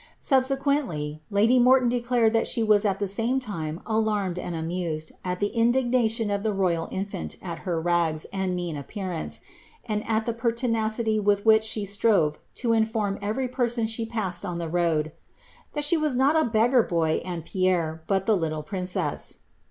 Subsequently 0.19 1.21
lady 1.29 1.59
Morton 1.59 1.87
declared 1.87 2.33
that 2.33 2.47
aha 2.47 2.49
t 2.55 2.61
tho 2.63 2.73
aama 3.05 3.39
time 3.39 3.81
alarmed 3.85 4.39
and 4.39 4.55
amnaed 4.55 5.11
at 5.23 5.39
the 5.39 5.49
indignation 5.53 6.31
of 6.31 6.41
the 6.41 6.51
ropl 6.55 6.87
other 7.43 7.79
rags 7.79 8.25
and 8.33 8.55
mean 8.55 8.75
appearance, 8.75 9.41
and 9.85 10.01
at 10.09 10.25
the 10.25 10.33
pertinacity 10.33 11.19
with 11.19 11.45
which 11.45 11.77
rove 12.03 12.39
to 12.55 12.73
inform 12.73 13.19
every 13.21 13.47
person 13.47 13.85
she 13.85 14.03
passed 14.03 14.43
on 14.43 14.57
the 14.57 14.67
road 14.67 15.11
^ 15.73 15.73
that 15.73 15.83
she 15.83 15.97
waa 15.97 16.43
beggar 16.45 16.81
boy 16.81 17.21
and 17.23 17.45
Pierre, 17.45 18.03
but 18.07 18.25
the 18.25 18.35
little 18.35 18.63
princess."' 18.63 19.37